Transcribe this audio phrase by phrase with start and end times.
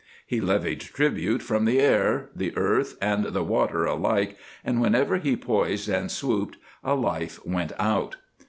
[0.25, 4.35] He levied tribute from the air, the earth, and the water alike,
[4.65, 8.15] and whenever he poised and swooped, a life went out.